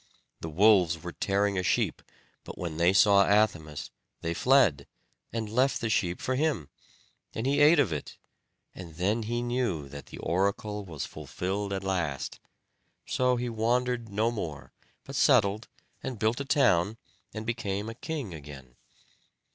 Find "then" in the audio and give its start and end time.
8.95-9.21